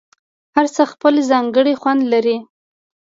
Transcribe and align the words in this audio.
هر 0.55 0.65
څه 0.75 0.83
خپل 0.93 1.13
ځانګړی 1.29 1.73
خوند 1.81 2.01
لري. 2.13 2.37